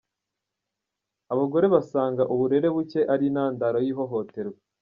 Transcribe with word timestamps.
Abagore 1.33 1.65
basanga 1.75 2.23
uburere 2.33 2.67
buke 2.75 2.99
ari 3.13 3.25
intandaro 3.29 3.77
y’ihohoterwa 3.85 4.59